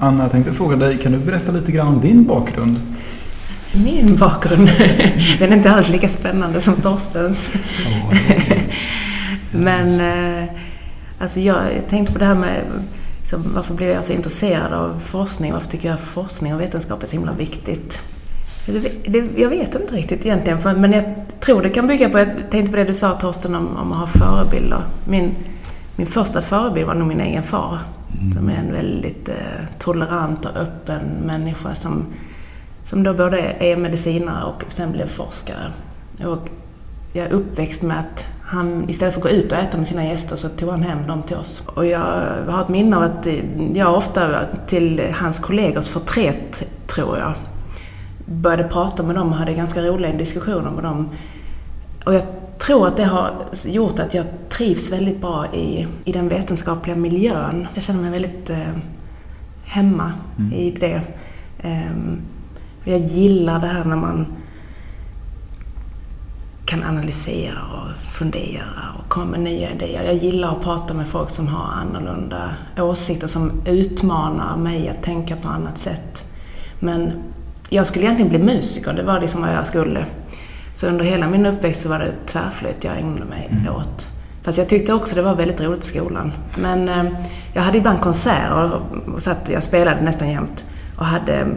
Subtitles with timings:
[0.00, 2.80] Anna, jag tänkte fråga dig, kan du berätta lite grann om din bakgrund?
[3.84, 4.68] Min bakgrund?
[5.38, 7.50] Den är inte alls lika spännande som Torstens.
[7.86, 8.14] Oh,
[9.50, 10.48] Men eh,
[11.18, 12.62] alltså jag tänkte på det här med
[13.18, 15.52] liksom, varför blev jag så intresserad av forskning?
[15.52, 18.00] Varför tycker jag forskning och vetenskap är så himla viktigt?
[19.06, 21.04] Det, jag vet inte riktigt egentligen, men jag
[21.40, 23.98] tror det kan bygga på, jag tänkte på det du sa Torsten om, om att
[23.98, 24.82] ha förebilder.
[25.08, 25.34] Min,
[25.96, 27.78] min första förebild var nog min egen far.
[28.20, 28.32] Mm.
[28.32, 29.34] Som är en väldigt eh,
[29.78, 32.06] tolerant och öppen människa som,
[32.84, 35.72] som då både är medicinare och sen blev forskare.
[36.26, 36.50] Och
[37.12, 40.04] jag är uppväxt med att han, istället för att gå ut och äta med sina
[40.04, 41.62] gäster så tog han hem dem till oss.
[41.66, 43.26] Och jag har ett minne av att
[43.74, 47.34] jag ofta till hans kollegors förtret, tror jag,
[48.28, 51.08] började prata med dem och hade ganska roliga diskussioner med dem.
[52.06, 52.22] Och jag
[52.58, 53.32] tror att det har
[53.66, 57.66] gjort att jag trivs väldigt bra i, i den vetenskapliga miljön.
[57.74, 58.72] Jag känner mig väldigt eh,
[59.64, 60.52] hemma mm.
[60.52, 61.02] i det.
[61.64, 62.20] Um,
[62.84, 64.26] jag gillar det här när man
[66.64, 70.02] kan analysera och fundera och komma med nya idéer.
[70.02, 75.36] Jag gillar att prata med folk som har annorlunda åsikter, som utmanar mig att tänka
[75.36, 76.24] på annat sätt.
[76.80, 77.12] Men
[77.68, 80.06] jag skulle egentligen bli musiker, det var liksom vad jag skulle.
[80.74, 83.74] Så under hela min uppväxt så var det tvärflöjt jag ägnade mig mm.
[83.74, 84.08] åt.
[84.42, 86.32] Fast jag tyckte också det var väldigt roligt i skolan.
[86.58, 87.04] Men eh,
[87.52, 88.80] jag hade ibland konserter
[89.18, 90.64] så att jag spelade nästan jämt.
[90.96, 91.56] Och hade mm,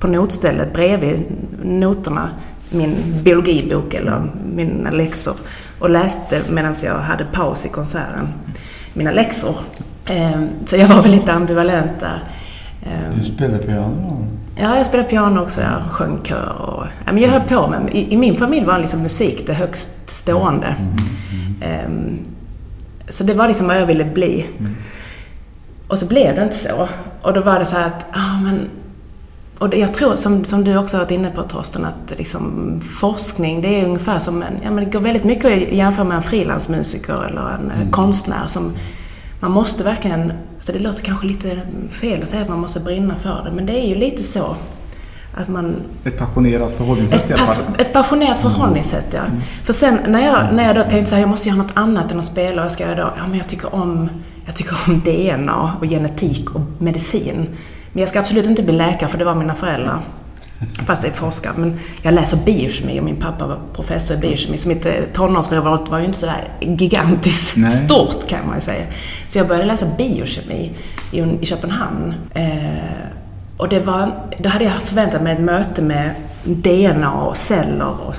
[0.00, 1.24] på notstället bredvid
[1.62, 2.30] noterna
[2.70, 4.22] min biologibok eller
[4.54, 5.34] mina läxor.
[5.78, 8.28] Och läste medan jag hade paus i konserten,
[8.94, 9.54] mina läxor.
[10.06, 12.28] Eh, så jag var väl lite ambivalent där.
[12.82, 14.26] Eh, du spelade piano?
[14.56, 15.60] Ja, jag spelade piano också.
[15.60, 16.84] Jag sjöng kör och...
[17.06, 17.94] Ja, men jag höll på med...
[17.94, 20.76] I, I, min familj var liksom musik det högst stående.
[21.86, 22.18] Um,
[23.08, 24.48] så det var liksom vad jag ville bli.
[25.88, 26.88] Och så blev det inte så.
[27.22, 28.68] Och då var det så här att, ah, men...
[29.58, 33.80] Och jag tror, som, som du också varit inne på Torsten, att liksom, forskning det
[33.80, 34.54] är ungefär som en...
[34.62, 37.90] Ja, men det går väldigt mycket att jämföra med en frilansmusiker eller en mm.
[37.90, 38.72] konstnär som...
[39.42, 41.60] Man måste verkligen så det låter kanske lite
[41.90, 44.56] fel att säga att man måste brinna för det, men det är ju lite så.
[45.34, 47.64] Att man, ett passionerat förhållningssätt ett, fall.
[47.78, 48.52] Ett passionerat mm.
[48.52, 49.20] förhållningssätt, ja.
[49.20, 49.40] Mm.
[49.64, 52.12] För sen när jag, när jag då tänkte så här, jag måste göra något annat
[52.12, 53.12] än att spela, vad ska jag då?
[53.16, 54.08] Ja, men jag tycker om,
[54.46, 57.48] jag tycker om DNA och genetik och medicin.
[57.92, 60.00] Men jag ska absolut inte bli läkare, för det var mina föräldrar.
[60.86, 61.52] Fast jag är forskare.
[61.56, 64.56] Men jag läser biokemi och min pappa var professor i biokemi.
[64.56, 67.70] Så mitt eh, tonårsrevolt var ju inte sådär gigantiskt Nej.
[67.70, 68.84] stort kan man ju säga.
[69.26, 70.72] Så jag började läsa biokemi
[71.12, 72.14] i, Köpenhamn.
[72.34, 72.46] Eh,
[73.56, 76.14] och det var, då hade jag förväntat mig ett möte med
[76.44, 77.94] DNA och celler.
[78.06, 78.14] Och,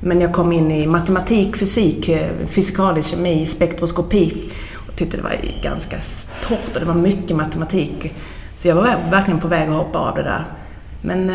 [0.00, 4.50] men jag kom in i matematik, fysik, eh, fysikalisk kemi, spektroskopi
[4.88, 5.96] och tyckte det var ganska
[6.42, 8.14] torrt och det var mycket matematik.
[8.54, 10.44] Så jag var verkligen på väg att hoppa av det där.
[11.02, 11.30] Men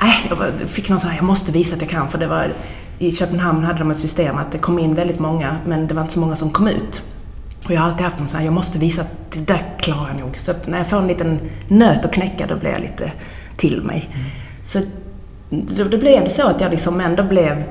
[0.00, 2.08] Nej, jag fick någon sån här, jag måste visa att jag kan.
[2.08, 2.54] För det var,
[2.98, 6.02] i Köpenhamn hade de ett system att det kom in väldigt många, men det var
[6.02, 7.02] inte så många som kom ut.
[7.64, 10.08] Och jag har alltid haft någon sån här, jag måste visa att det där klarar
[10.08, 10.36] jag nog.
[10.36, 13.12] Så att när jag får en liten nöt att knäcka, då blir jag lite
[13.56, 14.10] till mig.
[14.12, 14.26] Mm.
[14.62, 14.80] Så
[15.76, 17.64] då, då blev det så att jag liksom ändå blev,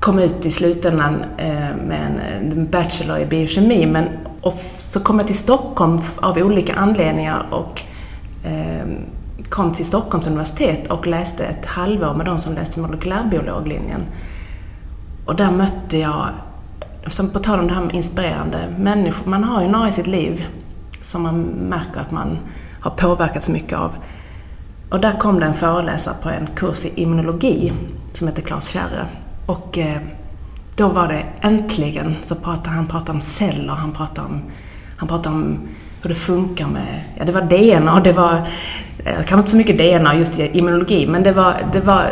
[0.00, 3.86] kom ut i slutändan eh, med en bachelor i biokemi.
[3.86, 4.08] Men,
[4.40, 7.82] och så kom jag till Stockholm av olika anledningar och
[8.44, 8.86] eh,
[9.52, 14.02] kom till Stockholms universitet och läste ett halvår med de som läste molekylärbiologlinjen.
[15.26, 16.28] Och där mötte jag,
[17.06, 20.06] som på tal om det här med inspirerande människor, man har ju några i sitt
[20.06, 20.46] liv
[21.00, 22.38] som man märker att man
[22.80, 23.90] har påverkats mycket av.
[24.90, 27.72] Och där kom det en föreläsare på en kurs i immunologi
[28.12, 29.06] som heter Claes Kärre.
[29.46, 30.00] Och eh,
[30.76, 34.42] då var det äntligen så pratade han pratade om celler, han pratade om,
[34.96, 35.58] han pratade om
[36.02, 38.48] hur det funkar med, ja det var DNA, det var
[39.04, 42.10] kanske inte så mycket DNA just i immunologi, men det var, det var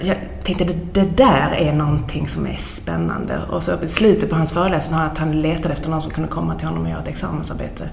[0.00, 3.38] jag tänkte det, det där är någonting som är spännande.
[3.50, 6.28] Och så i slutet på hans föreläsning har att han letade efter någon som kunde
[6.28, 7.90] komma till honom och göra ett examensarbete.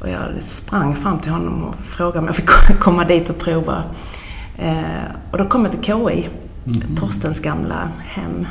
[0.00, 2.50] Och jag sprang fram till honom och frågade om jag fick
[2.80, 3.82] komma dit och prova.
[4.58, 6.28] Eh, och då kom jag till KI,
[6.66, 6.96] mm.
[6.96, 8.46] Torstens gamla hem.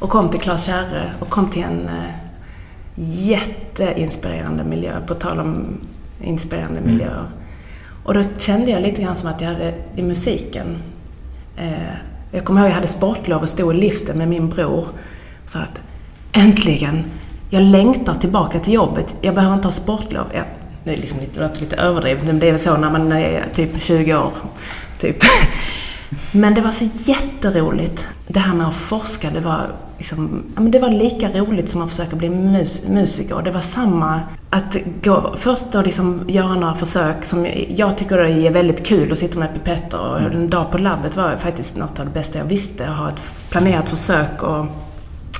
[0.00, 2.10] Och kom till Claes Kärre och kom till en eh,
[3.28, 5.80] jätteinspirerande miljö, på tal om
[6.20, 6.92] inspirerande mm.
[6.92, 7.26] miljöer.
[8.06, 10.82] Och då kände jag lite grann som att jag hade i musiken.
[11.56, 11.72] Eh,
[12.32, 14.88] jag kommer ihåg att jag hade sportlov och stod i liften med min bror
[15.44, 15.80] och sa att
[16.32, 17.04] äntligen,
[17.50, 19.16] jag längtar tillbaka till jobbet.
[19.20, 20.26] Jag behöver inte ha sportlov.
[20.34, 20.44] Jag,
[20.84, 23.44] det, är liksom lite, det lite överdrivet, men det är väl så när man är
[23.52, 24.32] typ 20 år.
[24.98, 25.16] Typ.
[26.32, 28.06] Men det var så jätteroligt.
[28.26, 31.82] Det här med att forska, det var, liksom, ja, men det var lika roligt som
[31.82, 33.42] att försöka bli mus musiker.
[33.44, 34.20] Det var samma,
[34.50, 39.18] att gå, först då liksom göra några försök som jag tycker är väldigt kul att
[39.18, 42.44] sitta med pipetter och en dag på labbet var faktiskt något av det bästa jag
[42.44, 42.88] visste.
[42.88, 44.66] Att ha ett planerat försök och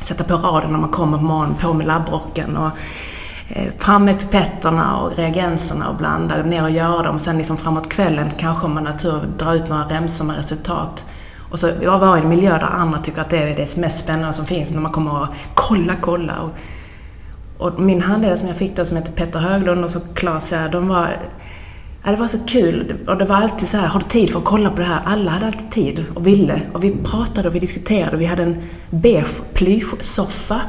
[0.03, 2.71] sätta på raden när man kommer på morgonen, på med labbrocken och
[3.49, 7.19] Eh, fram med pipetterna och reagenserna och blanda ner och göra dem.
[7.19, 11.05] Sen liksom framåt kvällen kanske man har tur drar ut några remsor med resultat.
[11.51, 13.99] Och så jag var i en miljö där andra tycker att det är det mest
[13.99, 16.33] spännande som finns när man kommer och kolla, kolla.
[16.41, 16.53] Och,
[17.67, 20.69] och min handledare som jag fick då som heter Petter Höglund och så Claes här,
[20.69, 21.17] de var
[22.05, 22.95] Ja, det var så kul.
[23.07, 25.03] Och det var alltid så här, har du tid för att kolla på det här?
[25.07, 26.61] Alla hade alltid tid och ville.
[26.73, 28.17] Och vi pratade och vi diskuterade.
[28.17, 30.61] Vi hade en beige plyschsoffa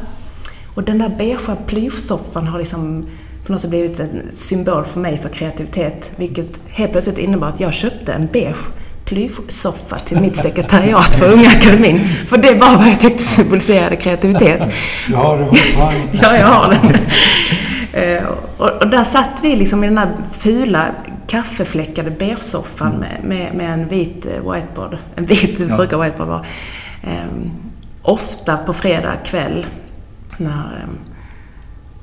[0.77, 3.05] och den där beigea plyschsoffan har liksom
[3.45, 6.11] på något sätt blivit en symbol för mig för kreativitet.
[6.15, 8.57] Vilket helt plötsligt innebar att jag köpte en beige
[9.05, 11.99] plyschsoffa till mitt sekretariat för Unga Akademin.
[11.99, 14.61] För det var vad jag tyckte symboliserade kreativitet.
[15.11, 15.93] Ja, det var fan.
[16.21, 16.95] ja, jag har den.
[18.03, 18.23] Eh,
[18.57, 20.85] och, där satt vi liksom i den här fula
[21.27, 24.97] kaffefläckade beige-soffan med, med, med, en vit eh, whiteboard.
[25.15, 25.75] En vit ja.
[25.75, 26.45] brukar whiteboard vara.
[27.03, 27.51] Um,
[28.01, 29.65] ofta på fredag kväll
[30.39, 30.97] när, ehm,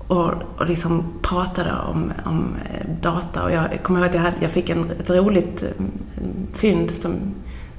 [0.09, 3.43] och, och liksom pratade om, om eh, data.
[3.43, 5.91] Och jag kommer ihåg att jag, hade, jag fick en, ett roligt ehm,
[6.55, 7.15] fynd som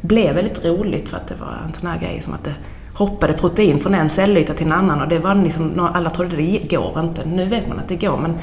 [0.02, 2.56] blev väldigt roligt för att det var en sån här grej som att det
[2.94, 6.68] hoppade protein från en cellyta till en annan och det var liksom, alla trodde det
[6.70, 7.26] går inte.
[7.26, 8.38] Nu vet man att det går men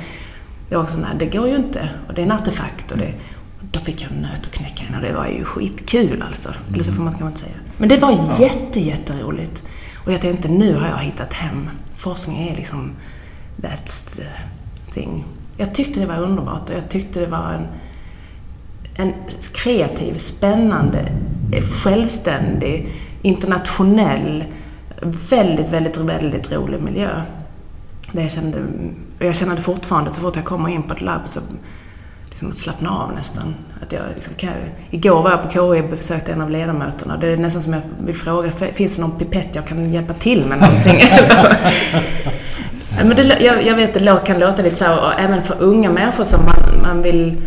[0.68, 3.14] det var också nej det går ju inte och det är en artefakt och det,
[3.60, 6.48] då fick jag en nöt att knäcka in och det var ju skitkul alltså.
[6.48, 6.74] Mm.
[6.74, 7.54] Eller så får man, kan man inte säga.
[7.76, 8.36] Men det var ja.
[8.38, 9.62] jätte, jätteroligt.
[10.04, 11.70] Och jag tänkte, nu har jag hittat hem
[12.02, 12.92] forskning är liksom
[13.56, 14.26] that's the
[14.94, 15.24] thing.
[15.56, 17.66] Jag tyckte det var underbart och jag tyckte det var en,
[18.96, 19.14] en
[19.54, 21.08] kreativ, spännande,
[21.82, 22.88] självständig,
[23.22, 24.44] internationell,
[25.30, 27.22] väldigt, väldigt, väldigt rolig miljö.
[28.12, 28.58] Det jag kände,
[29.18, 31.40] och jag känner det fortfarande så fort jag kommer in på ett labb så
[32.32, 33.54] liksom att slappna av nästan.
[33.82, 34.50] Att jag liksom kan,
[34.90, 37.16] igår var jag på KI och besökte en av ledamöterna.
[37.16, 40.46] Det är nästan som jag vill fråga, finns det någon pipett jag kan hjälpa till
[40.46, 41.00] med någonting?
[43.04, 45.90] Men det, jag, jag vet, det kan låta lite så här, och även för unga
[45.90, 47.42] människor som man, man vill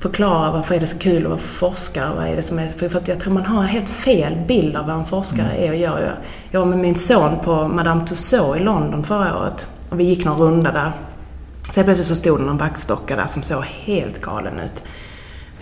[0.00, 2.10] förklara varför är det så kul att vara forskare.
[2.16, 4.76] Vad är det som är, för att jag tror man har en helt fel bild
[4.76, 5.64] av vad en forskare mm.
[5.64, 6.14] är och gör.
[6.50, 10.24] Jag var med min son på Madame Tussauds i London förra året och vi gick
[10.24, 10.92] någon runda där.
[11.70, 14.82] Sen plötsligt så stod det någon vaxdocka där som såg helt galen ut.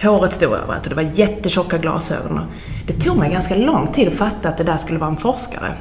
[0.03, 2.41] Håret stod överallt och det var jättetjocka glasögon.
[2.87, 5.75] Det tog mig ganska lång tid att fatta att det där skulle vara en forskare.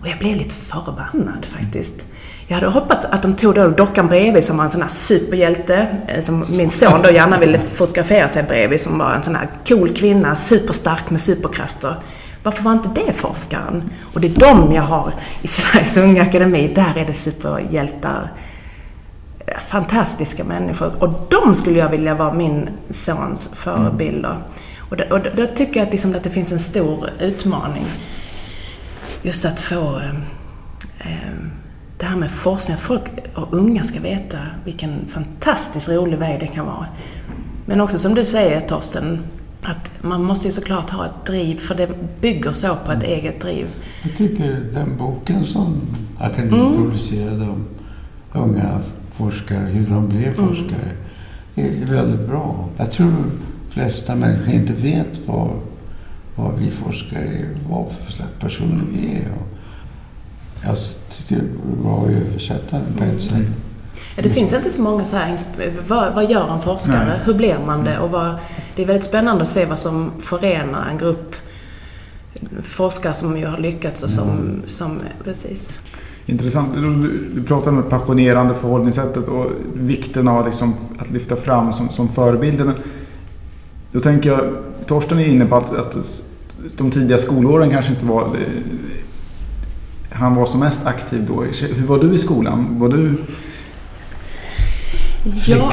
[0.00, 2.06] Och jag blev lite förbannad faktiskt.
[2.46, 5.86] Jag hade hoppats att de tog då dockan bredvid som var en sån här superhjälte,
[6.08, 9.48] eh, som min son då gärna ville fotografera sig bredvid, som var en sån här
[9.68, 11.94] cool kvinna, superstark med superkrafter.
[12.42, 13.90] Varför var inte det forskaren?
[14.14, 15.12] Och det är de jag har
[15.42, 18.30] i Sveriges Unga Akademi, där är det superhjältar
[19.60, 24.30] fantastiska människor och de skulle jag vilja vara min sons förebilder.
[24.30, 24.42] Mm.
[24.78, 27.84] Och, då, och då, tycker jag att, liksom att det finns en stor utmaning.
[29.22, 30.10] Just att få eh,
[30.98, 31.32] eh,
[31.98, 33.02] det här med forskning, att folk
[33.34, 36.86] och unga ska veta vilken fantastiskt rolig väg det kan vara.
[37.66, 39.18] Men också som du säger Torsten,
[39.62, 41.88] att man måste ju såklart ha ett driv, för det
[42.20, 43.18] bygger så på ett mm.
[43.18, 43.66] eget driv.
[44.02, 45.80] Jag tycker den boken som
[46.18, 46.76] akademin mm.
[46.76, 47.66] producerade om
[48.32, 48.80] unga
[49.12, 50.48] forskare, hur de blev mm.
[50.48, 50.90] forskare,
[51.54, 51.82] mm.
[51.82, 52.68] är väldigt bra.
[52.76, 53.30] Jag tror de
[53.70, 55.50] flesta människor inte vet vad,
[56.36, 59.32] vad vi forskare är, vad för slags personer vi är.
[59.40, 59.48] Och
[60.64, 60.76] jag
[61.10, 63.32] tycker det är bra att översätta den på ett sätt.
[63.32, 63.52] Mm.
[64.16, 65.38] Ja, det finns inte så många så här,
[65.88, 67.04] vad, vad gör en forskare?
[67.08, 67.18] Nej.
[67.24, 67.98] Hur blir man det?
[67.98, 68.34] Och vad,
[68.76, 71.34] det är väldigt spännande att se vad som förenar en grupp
[72.62, 74.62] forskare som ju har lyckats och som, mm.
[74.66, 75.80] som precis.
[76.26, 76.68] Intressant.
[76.74, 81.88] Du, du pratar om det passionerande förhållningssättet och vikten av liksom att lyfta fram som,
[81.88, 82.64] som förebilder.
[82.64, 82.74] Men
[83.92, 84.40] då tänker jag,
[84.86, 86.22] Torsten är inne på att, att
[86.76, 88.22] de tidiga skolåren kanske inte var...
[88.22, 88.62] Eh,
[90.10, 91.42] han var som mest aktiv då.
[91.74, 92.66] Hur var du i skolan?
[92.78, 93.14] Var du
[95.24, 95.72] Ja.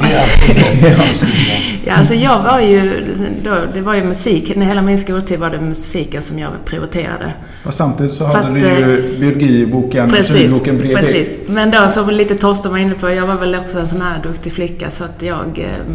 [1.84, 3.04] ja, alltså jag var ju,
[3.44, 4.56] då, det var ju musik.
[4.56, 7.32] Hela min skoltid var det musiken som jag prioriterade.
[7.64, 10.96] Och samtidigt så Fast, hade du ju eh, biologiboken, precis, boken bredvid.
[10.96, 14.02] Precis, men då som lite Torsten var inne på, jag var väl också en sån
[14.02, 15.94] här duktig flicka så att jag eh,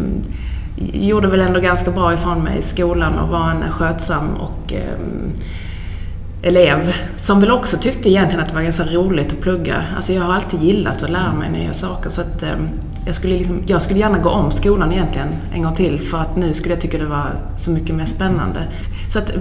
[0.92, 4.98] gjorde väl ändå ganska bra ifrån mig i skolan och var en skötsam och eh,
[6.42, 9.82] elev som väl också tyckte egentligen att det var ganska roligt att plugga.
[9.96, 12.48] Alltså jag har alltid gillat att lära mig nya saker så att eh,
[13.06, 16.36] jag skulle, liksom, jag skulle gärna gå om skolan egentligen en gång till för att
[16.36, 18.60] nu skulle jag tycka det var så mycket mer spännande.
[19.08, 19.32] Så att,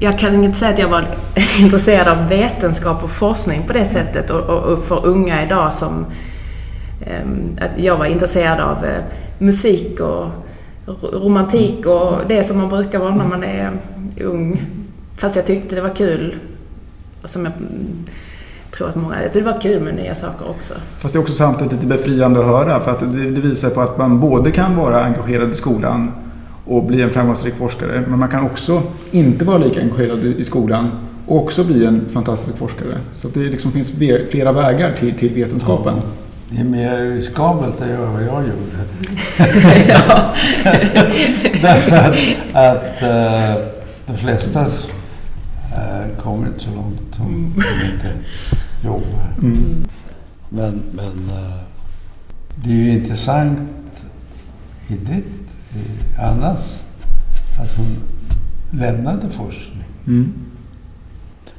[0.00, 1.06] jag kan inte säga att jag var
[1.60, 6.06] intresserad av vetenskap och forskning på det sättet och, och, och för unga idag som
[7.06, 9.04] ehm, att jag var intresserad av eh,
[9.38, 10.30] musik och
[11.02, 13.70] romantik och det som man brukar vara när man är
[14.20, 14.62] ung.
[15.16, 16.36] Fast jag tyckte det var kul.
[17.22, 17.52] Och som jag
[18.76, 19.22] tror att många...
[19.22, 20.74] Jag det var kul med nya saker också.
[20.98, 23.80] Fast det är också samtidigt lite befriande att höra för att det, det visar på
[23.80, 26.12] att man både kan vara engagerad i skolan
[26.64, 28.04] och bli en framgångsrik forskare.
[28.08, 30.90] Men man kan också inte vara lika engagerad i skolan
[31.26, 32.98] och också bli en fantastisk forskare.
[33.12, 33.92] Så det liksom finns
[34.30, 35.94] flera vägar till, till vetenskapen.
[35.96, 36.02] Ja.
[36.50, 38.84] Det är mer riskabelt att göra vad jag gjorde.
[41.62, 42.16] Därför att,
[42.52, 43.64] att uh,
[44.06, 44.66] de flesta
[45.76, 48.12] uh, kommer inte så långt om de inte
[48.84, 49.34] jobbar.
[49.42, 49.84] Mm.
[50.48, 51.62] Men, men uh,
[52.54, 53.60] det är ju intressant
[54.88, 56.84] i ditt, i Annas,
[57.60, 57.96] att hon
[58.70, 59.84] lämnade forskning.
[60.06, 60.32] Mm.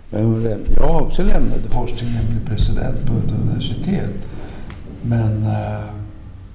[0.09, 4.13] Men hon, jag också lämnade forskning när jag blev president på ett universitet.
[5.01, 5.85] Men uh,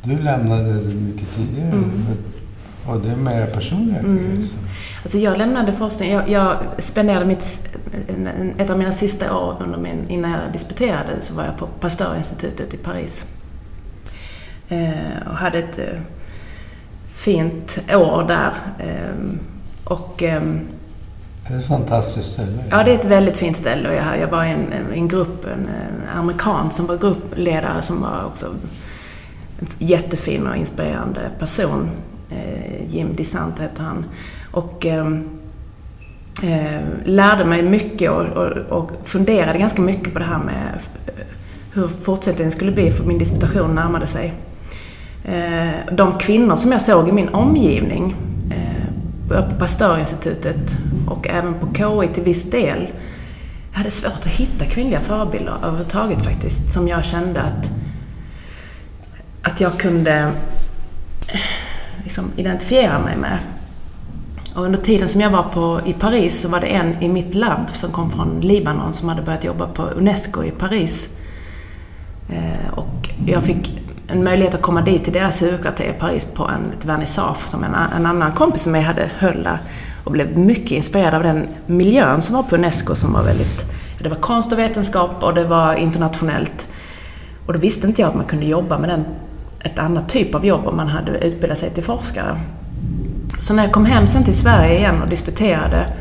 [0.02, 1.68] du lämnade det mycket tidigare.
[1.68, 2.06] Mm.
[2.90, 4.16] Och det är mer personliga mm.
[4.16, 4.48] grejer.
[5.02, 6.12] Alltså jag lämnade forskning.
[6.12, 7.68] Jag, jag spenderade mitt,
[8.58, 12.74] ett av mina sista år under min, innan jag disputerade så var jag på Pastörinstitutet
[12.74, 13.26] i Paris.
[14.68, 16.00] Eh, och hade ett eh,
[17.14, 18.52] fint år där.
[18.78, 19.34] Eh,
[19.84, 20.42] och, eh,
[21.48, 22.64] det är ett fantastiskt ställe.
[22.70, 23.94] Ja, det är ett väldigt fint ställe.
[23.94, 28.24] Jag, jag var i en, en grupp, en, en amerikan som var gruppledare som var
[28.26, 31.90] också en jättefin och inspirerande person.
[32.30, 34.04] Eh, Jim DeSanto heter han.
[34.50, 35.28] Och ehm,
[36.42, 41.12] eh, lärde mig mycket och, och, och, funderade ganska mycket på det här med eh,
[41.72, 44.34] hur fortsättningen skulle bli för min disputation närmade sig.
[45.24, 48.14] Eh, de kvinnor som jag såg i min omgivning
[48.50, 50.76] eh, på Pastörinstitutet
[51.08, 52.92] och även på KI till viss del.
[53.70, 57.70] Jag hade svårt att hitta kvinnliga förebilder överhuvudtaget faktiskt, som jag kände att,
[59.42, 60.32] att jag kunde
[62.02, 63.38] liksom identifiera mig med.
[64.54, 67.34] Och under tiden som jag var på, i Paris så var det en i mitt
[67.34, 71.10] labb som kom från Libanon som hade börjat jobba på Unesco i Paris.
[72.28, 76.44] Eh, och jag fick en möjlighet att komma dit till deras huvudkvarter i Paris på
[76.44, 79.58] en, ett vernissage som en, en annan kompis som jag hade höll där.
[80.04, 83.66] Och blev mycket inspirerad av den miljön som var på Unesco som var väldigt...
[84.02, 86.68] Det var konst och vetenskap och det var internationellt.
[87.46, 89.04] Och då visste inte jag att man kunde jobba med den,
[89.60, 92.40] ett annat typ av jobb om man hade utbildat sig till forskare.
[93.40, 95.92] Så när jag kom hem sen till Sverige igen och disputerade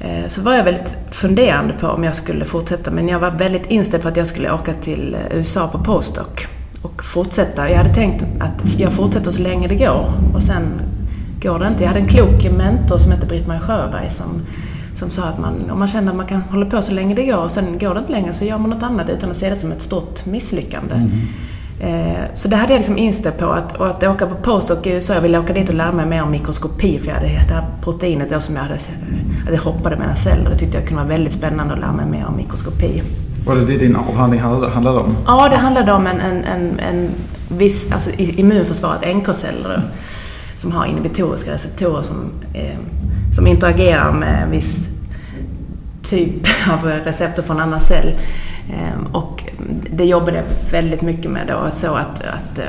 [0.00, 3.66] eh, så var jag väldigt funderande på om jag skulle fortsätta men jag var väldigt
[3.66, 6.46] inställd på att jag skulle åka till USA på postdoc
[6.82, 7.70] och fortsätta.
[7.70, 10.62] Jag hade tänkt att jag fortsätter så länge det går och sen
[11.42, 11.82] går det inte.
[11.82, 14.42] Jag hade en klok mentor som hette Britt-Marie Sjöberg som,
[14.94, 17.26] som sa att man, om man känner att man kan hålla på så länge det
[17.26, 19.50] går och sen går det inte längre så gör man något annat utan att se
[19.50, 20.94] det som ett stort misslyckande.
[20.94, 21.10] Mm.
[21.80, 24.90] Eh, så det hade jag liksom inställt på att, och att åka på postdoc i
[24.90, 27.32] USA, jag ville åka dit och lära mig mer om mikroskopi för jag hade det
[27.32, 28.78] här proteinet då som jag hade,
[29.44, 30.50] hade hoppade mellan celler.
[30.50, 33.02] Det tyckte jag kunde vara väldigt spännande att lära mig mer om mikroskopi.
[33.46, 35.16] Var det det din avhandling handlade om?
[35.26, 37.10] Ja, det handlade om en, en, en, en
[37.48, 39.82] viss, alltså immunförsvaret, NK-celler,
[40.54, 42.16] som har inhibitoriska receptorer som,
[42.54, 42.78] eh,
[43.32, 44.88] som interagerar med en viss
[46.02, 48.14] typ av receptor från en annan cell.
[48.72, 49.44] Eh, och
[49.90, 52.64] det jobbade jag väldigt mycket med då, så att, att, eh,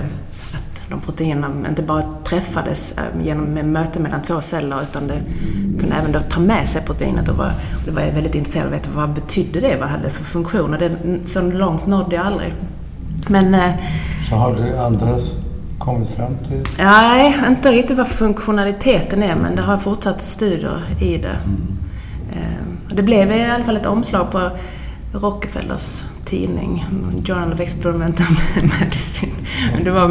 [0.53, 5.21] att de proteinerna inte bara träffades eh, genom möte mellan två celler utan det
[5.79, 7.29] kunde även då ta med sig proteinet.
[7.29, 9.77] Och, var, och det var jag väldigt intresserad av att veta vad betydde det?
[9.79, 10.77] Vad hade det för funktioner?
[10.77, 12.53] Det, så långt nådde jag aldrig.
[13.29, 13.73] Men,
[14.29, 15.19] så har du andra
[15.79, 16.63] kommit fram till?
[16.77, 21.37] Nej, inte riktigt vad funktionaliteten är men det har fortsatt studier i det.
[21.45, 21.77] Mm.
[22.95, 24.51] Det blev i alla fall ett omslag på
[25.13, 26.85] Rockefellers tidning,
[27.23, 28.27] Journal of Experimental
[28.79, 29.31] Medicine.
[29.75, 30.07] Men det var,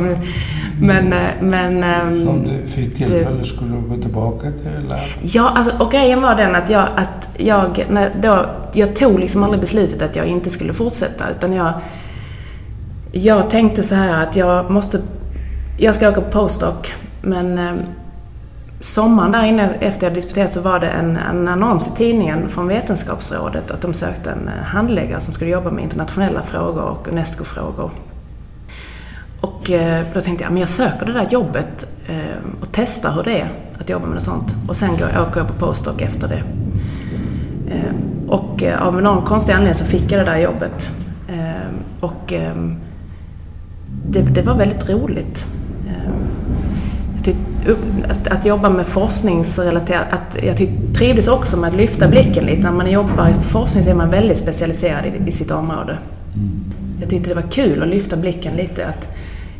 [0.80, 4.98] men, men, ehm, Om du fick tillfälle det, skulle du gå tillbaka till lab?
[5.22, 9.42] Ja, alltså, och grejen var den att jag, att jag, när då, jag tog liksom
[9.42, 11.72] aldrig beslutet att jag inte skulle fortsätta utan jag,
[13.12, 15.00] jag tänkte så här att jag måste,
[15.78, 16.92] jag ska åka på postdoc
[17.22, 17.78] men ehm,
[18.80, 22.68] sommaren där inne efter jag disputerat så var det en, en annons i tidningen från
[22.68, 27.90] Vetenskapsrådet att de sökte en eh, handläggare som skulle jobba med internationella frågor och UNESCO-frågor.
[29.40, 33.22] Och eh, då tänkte jag, men jag söker det där jobbet eh, och testar hur
[33.22, 33.48] det är
[33.80, 34.56] att jobba med något sånt.
[34.68, 36.42] Och sen går, åker jag på postdoc efter det.
[38.28, 40.90] Och av någon konstig anledning så fick jag det där jobbet.
[42.00, 42.76] Och ehm,
[44.06, 45.46] det, det var väldigt roligt.
[47.66, 47.74] Eh,
[48.10, 50.56] att, att jobba med forskningsrelaterat, att jag
[50.94, 52.62] trivdes också med att lyfta blicken lite.
[52.62, 55.98] När man jobbar i forskning så är man väldigt specialiserad i, i sitt område.
[57.00, 58.86] Jag tyckte det var kul att lyfta blicken lite.
[58.86, 59.08] Att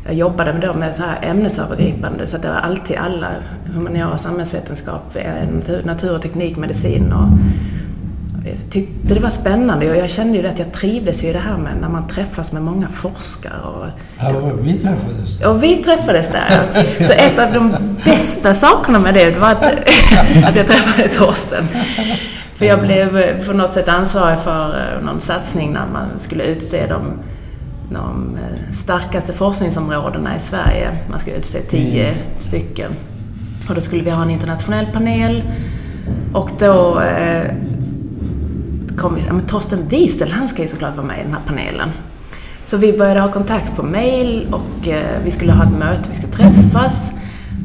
[0.05, 3.27] jag jobbade då med så här ämnesövergripande så att det var alltid alla
[3.73, 5.17] humaniora, samhällsvetenskap,
[5.55, 7.27] natur, natur och teknik, medicin och
[8.45, 11.39] jag tyckte det var spännande och jag kände ju att jag trivdes ju i det
[11.39, 13.53] här med när man träffas med många forskare.
[13.63, 13.85] Och,
[14.19, 15.49] Ja, vi träffades där.
[15.49, 16.67] och vi träffades där.
[17.03, 19.63] Så ett av de bästa sakerna med det var att,
[20.45, 21.67] att jag träffade Torsten.
[22.55, 26.87] För jag blev på något sätt ansvarig för eh, någon satsning när man skulle utse
[26.87, 27.01] de,
[27.89, 30.89] de eh, starkaste forskningsområdena i Sverige.
[31.09, 32.91] Man skulle utse tio stycken.
[33.69, 35.43] Och då skulle vi ha en internationell panel.
[36.33, 37.51] Och då eh,
[38.97, 41.41] kom vi, ja, men Torsten Diesel, han ska ju såklart vara med i den här
[41.45, 41.89] panelen.
[42.65, 46.15] Så vi började ha kontakt på mail och eh, vi skulle ha ett möte, vi
[46.15, 47.11] skulle träffas.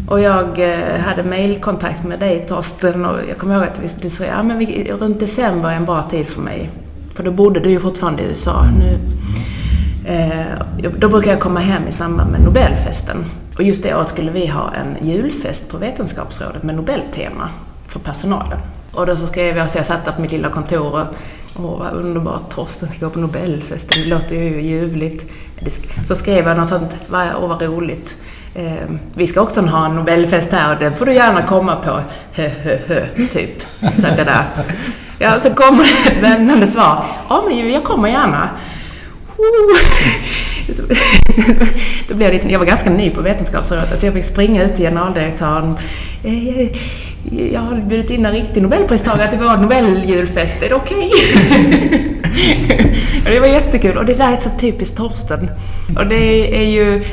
[0.08, 4.24] Och jag eh, hade mailkontakt med dig Torsten och jag kommer ihåg att du sa
[4.24, 6.70] ja, men vi, runt december är en bra tid för mig.
[7.14, 8.64] För då bodde du ju fortfarande i USA.
[8.78, 8.98] Nu,
[10.12, 13.24] eh, då brukar jag komma hem i samband med Nobelfesten.
[13.56, 17.48] Och just det året skulle vi ha en julfest på Vetenskapsrådet med Nobeltema
[17.88, 18.58] för personalen.
[18.92, 21.06] Och då så skrev jag, så jag satt där på mitt lilla kontor och
[21.58, 25.32] Åh, vad underbart, Torsten ska gå på Nobelfest, det låter ju ljuvligt.
[26.06, 28.16] Så skrev jag något sånt, åh vad roligt.
[28.58, 32.00] Eh, vi ska också ha en Nobelfest här och den får du gärna komma på.
[32.32, 33.62] Hö, hö, hö, typ.
[33.80, 34.44] Så att det där.
[35.18, 37.04] Ja, så kommer det ett vändande svar.
[37.28, 38.50] Ja, men jag kommer gärna.
[42.08, 44.84] Då blev lite, jag var ganska ny på Vetenskapsrådet, så jag fick springa ut till
[44.84, 45.76] generaldirektören.
[46.24, 46.68] Eh,
[47.52, 51.10] jag har bjudit in en riktig Nobelpristagare till vår Nobeljulfest, är det okej?
[53.24, 53.24] Okay?
[53.24, 55.50] det var jättekul och det där är så typiskt Torsten.
[55.96, 57.04] Och det är ju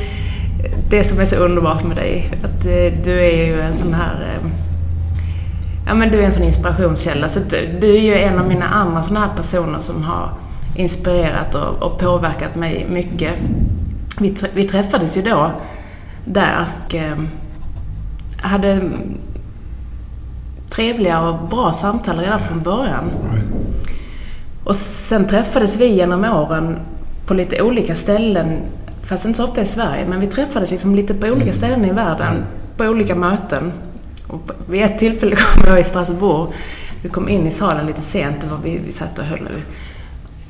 [0.88, 2.30] det som är så underbart med dig.
[2.44, 4.22] Att eh, du är ju en sån här...
[4.22, 4.50] eh,
[5.86, 7.28] Ja men du är en sån inspirationskälla.
[7.28, 7.40] Så
[7.80, 10.30] du är ju en av mina andra såna här personer som har
[10.76, 13.30] inspirerat och, och påverkat mig mycket.
[14.20, 15.50] Vi, vi träffades ju då
[16.24, 17.18] där och eh,
[18.36, 18.80] hade
[20.70, 23.04] trevliga och bra samtal redan från början.
[24.64, 26.78] Och sen träffades vi genom åren
[27.26, 28.58] på lite olika ställen,
[29.06, 31.92] fast inte så ofta i Sverige, men vi träffades liksom lite på olika ställen i
[31.92, 32.44] världen,
[32.76, 33.72] på olika möten.
[34.26, 36.52] Och vid ett tillfälle kom jag i Strasbourg,
[37.02, 39.48] du kom in i salen lite sent, det var vi, vi satt och höll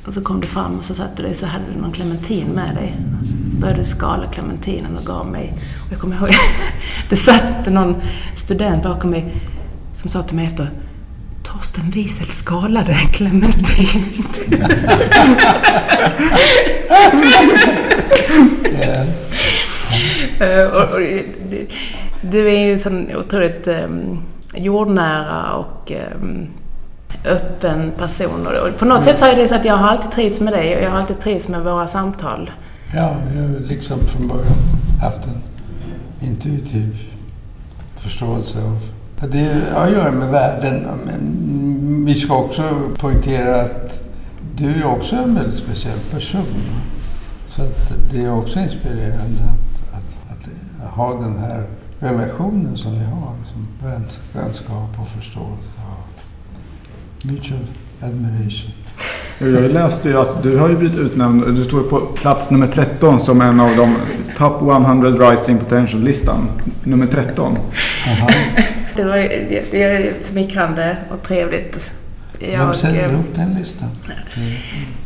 [0.07, 2.47] och så kom du fram och så satt du dig så hade du någon clementin
[2.47, 2.95] med dig.
[3.51, 5.53] Så började du skala clementinen och gav mig.
[5.85, 6.29] Och jag kommer ihåg,
[7.09, 7.95] det satt någon
[8.35, 9.33] student bakom mig
[9.93, 10.71] som sa till mig efter
[11.43, 14.25] Torsten Wiesel skalade en clementin.
[20.39, 20.99] Eh, och, och,
[22.21, 24.19] du är ju en sån otroligt um,
[24.55, 25.91] jordnära och
[26.21, 26.47] um,
[27.25, 28.47] öppen person.
[28.47, 30.75] Och, på något sätt så är det så att jag har alltid trivts med dig
[30.77, 32.51] och jag har alltid trivts med våra samtal.
[32.95, 34.57] Ja, vi har liksom från början
[35.01, 35.43] haft en
[36.29, 36.97] intuitiv
[37.97, 38.79] förståelse av
[39.31, 40.87] det har att göra med världen.
[41.05, 43.99] Men vi ska också poängtera att
[44.55, 46.45] du är också en väldigt speciell person.
[47.55, 49.41] Så att det är också inspirerande
[49.91, 50.49] att, att,
[50.83, 51.63] att ha den här
[51.99, 53.33] relationen som vi har.
[53.53, 55.63] Som väns, vänskap och förståelse.
[55.87, 57.59] och Mutual
[58.01, 58.71] admiration.
[59.39, 63.19] Jag läste ju att du har ju blivit utnämnd, du står på plats nummer 13
[63.19, 63.95] som en av de
[64.37, 66.47] Top 100 Rising Potential-listan.
[66.83, 67.57] Nummer 13.
[68.07, 68.29] Aha.
[68.95, 69.15] Det var
[69.71, 71.91] det är smickrande och trevligt.
[72.39, 73.89] Vem sätter eh, ihop den listan?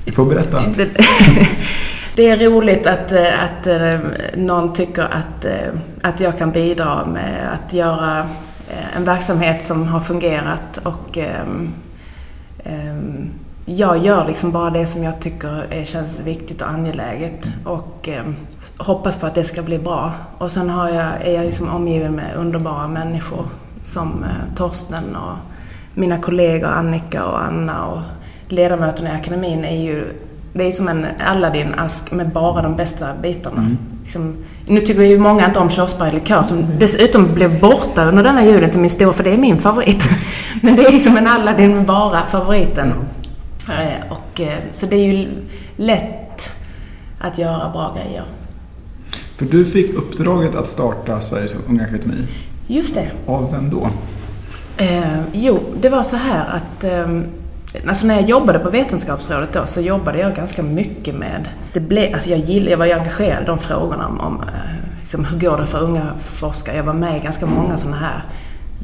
[0.05, 0.63] Du får berätta.
[2.15, 3.99] Det, är roligt att, eh, att eh,
[4.35, 8.27] någon tycker att, eh, att jag kan bidra med att göra
[8.95, 11.73] en verksamhet som har fungerat och ehm,
[12.63, 13.29] ehm,
[13.65, 18.35] jag gör liksom bara det som jag tycker är, känns viktigt och angeläget och ehm,
[18.77, 20.13] hoppas på att det ska bli bra.
[20.37, 23.45] Och sen har jag, är jag liksom omgiven med underbara människor
[23.83, 25.37] som eh, Torsten och
[25.93, 28.01] mina kollegor Annika och Anna och
[28.47, 30.05] ledamöterna i akademin är ju
[30.53, 33.75] det är som en Aladdin-ask med bara de bästa bitarna.
[34.03, 34.35] Liksom,
[34.67, 38.69] nu tycker ju många inte om körsbär likör som dessutom blev borta under denna julen
[38.69, 40.09] till min stora, för det är min favorit.
[40.61, 42.93] Men det är liksom en Aladdin med bara favoriten.
[43.69, 45.27] Eh, Och, eh, så det är ju
[45.75, 46.51] lätt
[47.19, 48.23] att göra bra grejer.
[49.37, 52.27] För du fick uppdraget att starta Sveriges Unga Akademi.
[52.67, 53.11] Just det.
[53.25, 53.89] Av vem då?
[54.77, 57.21] Eh, jo, det var så här att eh,
[57.87, 61.49] Alltså när jag jobbade på Vetenskapsrådet då så jobbade jag ganska mycket med...
[61.73, 64.99] Det ble, alltså jag, gill, jag var ju engagerad i de frågorna om, om eh,
[64.99, 66.77] liksom, hur går det för unga forskare.
[66.77, 68.23] Jag var med i ganska många sådana här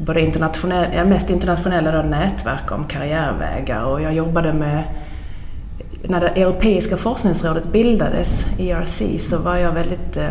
[0.05, 4.83] både internationella, mest internationella då, nätverk om karriärvägar och jag jobbade med
[6.03, 10.29] när det Europeiska forskningsrådet bildades, ERC, så var jag väldigt eh,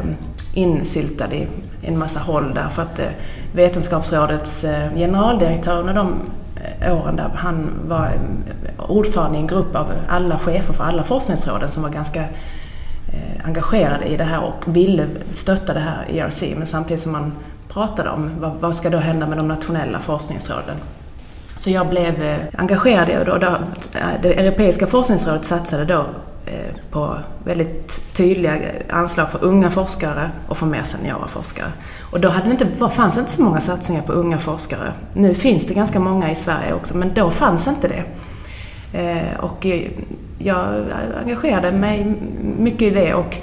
[0.54, 1.46] insyltad i
[1.82, 3.06] en massa håll där för att eh,
[3.52, 6.14] Vetenskapsrådets eh, generaldirektör när de
[6.80, 11.02] Eh, åren där han var eh, ordförande i en grupp av alla chefer för alla
[11.02, 16.42] forskningsråden som var ganska eh, engagerade i det här och ville stötta det här ERC
[16.56, 17.32] men samtidigt som man
[17.68, 20.76] pratade om vad, vad ska då hända med de nationella forskningsråden.
[21.46, 23.56] Så jag blev engagerad och då,
[24.22, 26.06] det Europeiska forskningsrådet satsade då
[26.46, 28.58] Eh, på väldigt tydliga
[28.90, 31.72] anslag för unga forskare och för mer seniora forskare.
[32.10, 34.92] Och då hade det inte, fanns det inte så många satsningar på unga forskare.
[35.12, 38.04] Nu finns det ganska många i Sverige också, men då fanns inte det.
[38.98, 39.66] Eh, och
[40.38, 40.66] jag
[41.22, 42.16] engagerade mig
[42.58, 43.36] mycket i det och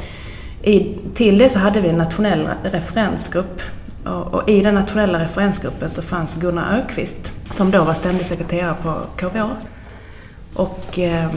[0.63, 3.61] i, till det så hade vi en nationell referensgrupp
[4.05, 8.75] och, och, i den nationella referensgruppen så fanns Gunnar Ökvist som då var ständig sekreterare
[8.83, 9.49] på KVA.
[10.53, 11.29] Och eh,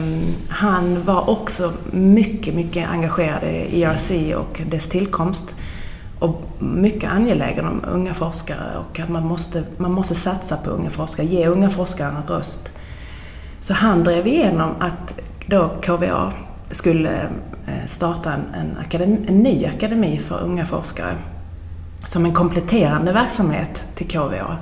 [0.49, 5.55] han var också mycket, mycket engagerad i ERC och dess tillkomst.
[6.19, 10.89] Och mycket angelägen om unga forskare och att man måste, man måste satsa på unga
[10.89, 12.71] forskare, ge unga forskare en röst.
[13.59, 16.33] Så han drev igenom att då KVA
[16.71, 17.21] skulle
[17.67, 21.15] eh, starta en, en, akademi, en ny akademi för unga forskare
[22.05, 24.57] som en kompletterande verksamhet till KVA.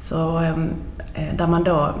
[0.00, 0.70] Så, ehm,
[1.14, 1.94] eh, där man då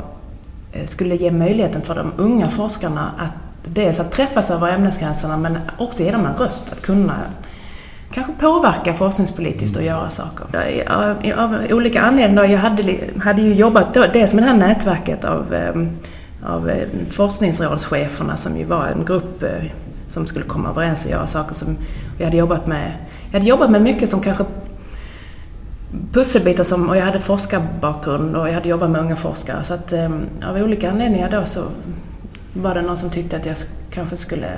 [0.84, 3.32] skulle ge möjligheten för de unga forskarna att
[3.64, 7.16] dels att träffas över ämnesgränserna men också ge dem en röst att kunna
[8.12, 10.46] kanske påverka forskningspolitiskt och göra saker.
[10.88, 12.44] Av, av olika anledningar.
[12.44, 15.88] Jag hade, hade ju jobbat då, dels med det här nätverket av, ehm,
[16.42, 19.44] av eh, forskningsrådscheferna som ju var en grupp
[20.08, 21.76] som skulle komma överens och göra saker som
[22.18, 22.92] jag hade jobbat med.
[23.30, 24.44] Jag hade jobbat med mycket som kanske
[26.12, 29.92] pusselbitar som, och jag hade forskarbakgrund och jag hade jobbat med unga forskare så att
[29.92, 31.64] um, av olika anledningar då så
[32.54, 33.56] var det någon som tyckte att jag
[33.90, 34.48] kanske skulle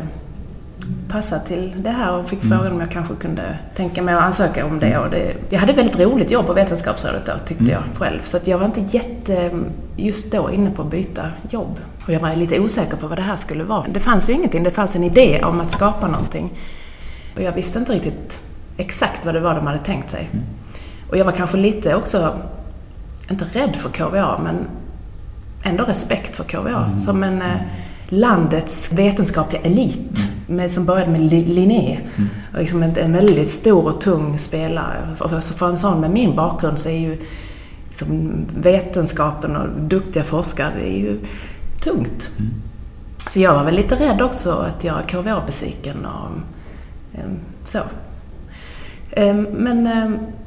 [1.08, 2.58] passa till det här och fick mm.
[2.58, 4.98] frågan om jag kanske kunde tänka mig att ansöka om det.
[4.98, 7.74] Och det jag hade väldigt roligt jobb på Vetenskapsrådet då, tyckte mm.
[7.74, 8.20] jag själv.
[8.22, 9.50] Så att jag var inte jätte,
[9.96, 11.80] just då, inne på att byta jobb.
[12.06, 13.86] Och jag var lite osäker på vad det här skulle vara.
[13.88, 16.50] Det fanns ju ingenting, det fanns en idé om att skapa någonting.
[17.36, 18.40] Och jag visste inte riktigt
[18.76, 20.28] exakt vad det var de hade tänkt sig.
[20.32, 20.44] Mm.
[21.12, 22.38] Och jag var kanske lite också,
[23.30, 24.66] inte rädd för KVA, men
[25.62, 26.84] ändå respekt för KVA.
[26.84, 26.98] Mm.
[26.98, 27.56] Som en eh,
[28.08, 30.18] landets vetenskapliga elit.
[30.18, 30.56] Mm.
[30.56, 32.00] Med, som började med Linné.
[32.16, 32.28] Mm.
[32.52, 35.08] Och liksom en, en, väldigt stor och tung spelare.
[35.16, 37.18] För, för en sån med min bakgrund så är ju
[37.88, 41.20] liksom, vetenskapen och duktiga forskare, det är ju
[41.80, 42.30] tungt.
[42.38, 42.52] Mm.
[43.28, 46.30] Så jag var väl lite rädd också att göra KVA besviken och
[47.18, 47.30] eh,
[47.66, 47.78] så.
[49.10, 49.86] Eh, men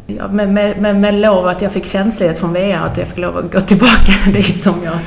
[0.07, 3.17] Ja, med, med, med, med lov att jag fick känslighet från VR, att jag fick
[3.17, 4.97] lov att gå tillbaka dit om jag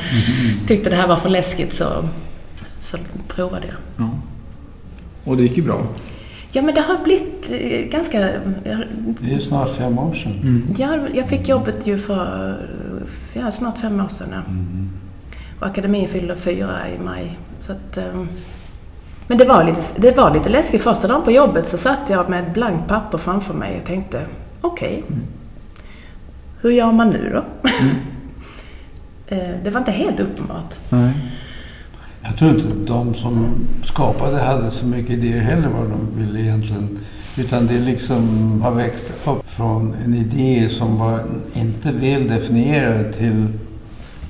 [0.66, 2.08] tyckte det här var för läskigt så,
[2.78, 3.76] så provade jag.
[3.96, 4.10] Ja.
[5.24, 5.86] Och det gick ju bra?
[6.52, 8.20] Ja, men det har blivit eh, ganska...
[8.20, 10.32] Det är ju snart fem år sedan.
[10.42, 10.64] Mm.
[10.76, 12.54] Ja, jag fick jobbet ju för
[13.34, 14.28] ja, snart fem år sedan.
[14.32, 14.50] Ja.
[14.50, 14.90] Mm.
[15.60, 17.38] Och akademin fyllde fyra i maj.
[17.58, 18.28] Så att, ehm,
[19.26, 20.82] men det var, lite, det var lite läskigt.
[20.82, 24.26] Första dagen på jobbet så satt jag med ett blankt papper framför mig och tänkte
[24.60, 25.16] okej, okay.
[25.16, 25.26] mm.
[26.60, 27.44] hur gör man nu då?
[27.80, 27.96] Mm.
[29.30, 30.74] Eh, det var inte helt uppenbart.
[30.88, 31.12] Nej.
[32.22, 36.98] Jag tror inte de som skapade hade så mycket idéer heller vad de ville egentligen.
[37.38, 41.22] Utan det liksom har växt upp från en idé som var
[41.54, 43.46] inte väl definierad till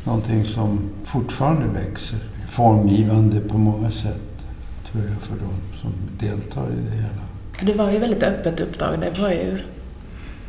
[0.05, 2.19] någonting som fortfarande växer.
[2.51, 4.47] Formgivande på många sätt,
[4.91, 7.23] tror jag, för de som deltar i det hela.
[7.61, 9.01] Det var ju väldigt öppet uppdrag.
[9.01, 9.59] Det var ju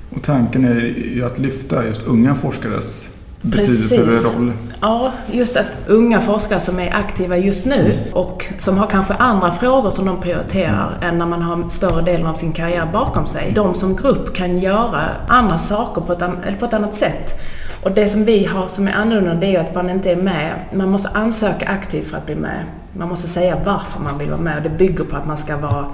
[0.10, 0.80] och tanken är
[1.16, 4.52] ju att lyfta just unga forskares betydelse eller roll.
[4.82, 9.52] Ja, just att unga forskare som är aktiva just nu och som har kanske andra
[9.52, 13.52] frågor som de prioriterar än när man har större delen av sin karriär bakom sig.
[13.56, 17.42] De som grupp kan göra andra saker på ett, på ett annat sätt.
[17.84, 20.54] Och det som vi har som är annorlunda det är att man inte är med.
[20.74, 22.64] Man måste ansöka aktivt för att bli med.
[22.94, 25.58] Man måste säga varför man vill vara med och det bygger på att man ska
[25.58, 25.86] vara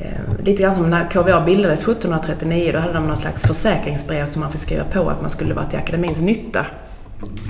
[0.00, 4.40] Eh, lite grann som när KVA bildades 1739, då hade de någon slags försäkringsbrev som
[4.40, 6.66] man fick skriva på att man skulle vara till akademins nytta.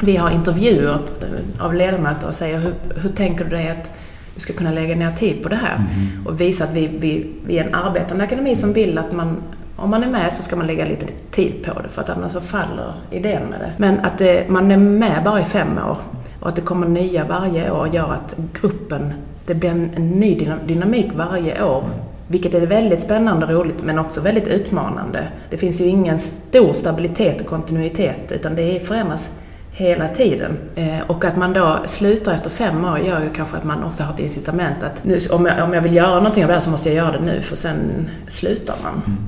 [0.02, 3.92] Vi har intervjuer eh, av ledamöter och säger hur, hur tänker du dig att
[4.34, 5.76] du ska kunna lägga ner tid på det här?
[5.76, 6.26] Mm.
[6.26, 9.36] Och visa att vi, vi, vi är en arbetande akademi som vill att man
[9.76, 12.32] om man är med så ska man lägga lite tid på det för att annars
[12.32, 13.72] så faller idén med det.
[13.76, 15.96] Men att det, man är med bara i fem år
[16.40, 19.12] och att det kommer nya varje år gör att gruppen,
[19.46, 21.84] det blir en ny dynamik varje år.
[22.30, 25.28] Vilket är väldigt spännande och roligt men också väldigt utmanande.
[25.50, 29.30] Det finns ju ingen stor stabilitet och kontinuitet utan det förändras
[29.72, 30.58] hela tiden.
[30.74, 34.02] Eh, och att man då slutar efter fem år gör ju kanske att man också
[34.02, 36.60] har ett incitament att nu, om, jag, om jag vill göra någonting av det här
[36.60, 39.02] så måste jag göra det nu för sen slutar man.
[39.06, 39.18] Mm.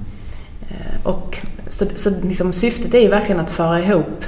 [0.71, 1.39] Eh, och
[1.69, 4.25] så, så liksom, syftet är ju verkligen att föra ihop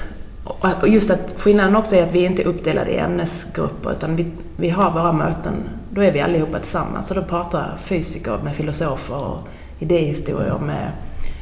[0.81, 4.27] och just att skillnaden också är att vi inte är uppdelade i ämnesgrupper utan vi,
[4.57, 5.55] vi har våra möten,
[5.95, 7.09] då är vi allihopa tillsammans.
[7.09, 9.39] Så då pratar fysiker med filosofer och
[9.79, 10.93] idéhistorier med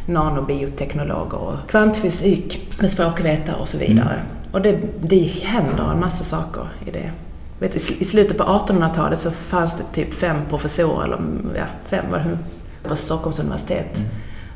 [0.06, 4.14] nanobioteknologer och kvantfysik med språkvetare och så vidare.
[4.14, 4.26] Mm.
[4.52, 7.10] Och det, det händer en massa saker i det.
[7.58, 11.18] Vet, I slutet på 1800-talet så fanns det typ fem professorer, eller
[11.56, 12.38] ja, fem var det,
[12.88, 13.96] på Stockholms universitet.
[13.96, 14.08] Mm.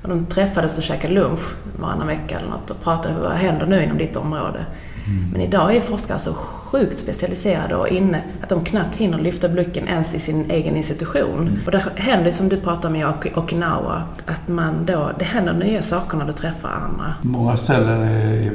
[0.03, 3.83] Och de träffades och käkade lunch varannan vecka eller något och pratade vad händer nu
[3.83, 4.67] inom ditt område.
[5.07, 5.31] Mm.
[5.33, 6.35] Men idag är forskare så
[6.77, 11.41] sjukt specialiserade och inne att de knappt hinner lyfta blicken ens i sin egen institution.
[11.41, 11.61] Mm.
[11.67, 15.83] Och det händer som du pratar om i Okinawa, att man då, det händer nya
[15.83, 17.15] saker när du träffar andra.
[17.23, 18.51] Många ställen är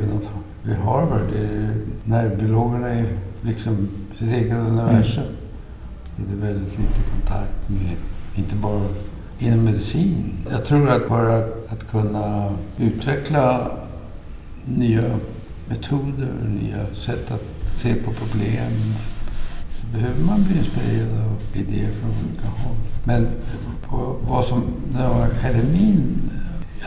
[0.63, 3.05] vid Harvard, är nervbiologerna är
[3.41, 3.87] liksom
[4.19, 5.23] sitt eget universum.
[5.23, 5.35] Mm.
[6.15, 7.95] Det är väldigt lite kontakt med,
[8.35, 8.85] inte bara
[9.39, 10.33] inom medicin.
[10.51, 11.37] Jag tror att bara
[11.69, 13.71] att kunna utveckla
[14.65, 15.03] nya
[15.69, 16.29] metoder,
[16.61, 18.71] nya sätt att se på problem
[19.79, 22.75] så behöver man bli inspirerad av idéer från olika håll.
[23.03, 23.27] Men
[24.27, 26.31] vad som när akademin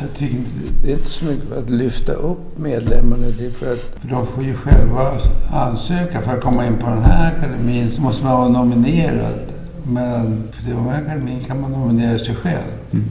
[0.01, 0.51] jag tycker inte,
[0.83, 3.27] det är inte så mycket att lyfta upp medlemmarna.
[3.39, 5.11] Det är för att för de får ju själva
[5.51, 6.21] ansöka.
[6.21, 9.39] För att komma in på den här akademin så måste man vara nominerad.
[9.83, 12.73] Men för den här akademin kan man nominera sig själv.
[12.93, 13.05] Mm.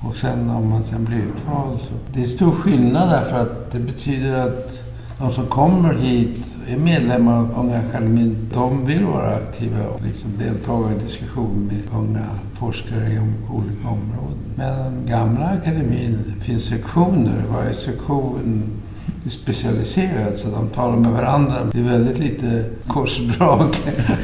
[0.00, 1.94] Och sen om man sen blir utvald så...
[2.12, 4.82] Det är stor skillnad därför att det betyder att
[5.18, 10.30] de som kommer hit är medlemmar av Unga Akademin, de vill vara aktiva och liksom
[10.38, 12.26] delta i diskussion med unga
[12.58, 13.18] forskare i
[13.50, 14.38] olika områden.
[14.56, 18.62] Men gamla akademin finns sektioner, varje sektion
[19.26, 21.54] är specialiserad så de talar med varandra.
[21.72, 23.60] Det är väldigt lite korsdrag.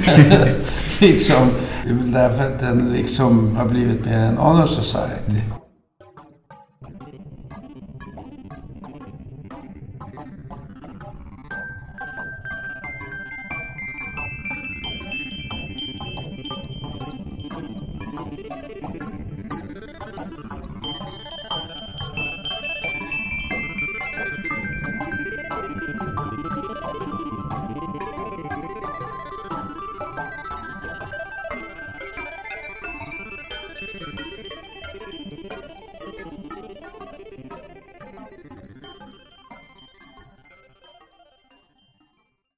[1.00, 1.48] liksom.
[1.84, 5.40] Det är väl därför att den liksom har blivit mer en honor society.